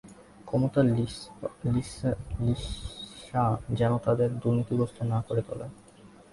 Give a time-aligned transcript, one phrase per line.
[0.47, 0.85] ক্ষমতার
[2.43, 3.43] লিপ্সা
[3.79, 5.41] যেন তাদের দুর্নীতিগ্রস্ত করে না তোলে।